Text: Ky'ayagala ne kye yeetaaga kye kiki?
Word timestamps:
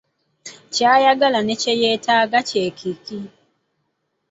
Ky'ayagala 0.73 1.39
ne 1.43 1.55
kye 1.61 1.73
yeetaaga 1.81 2.39
kye 2.49 2.63
kiki? 2.79 3.19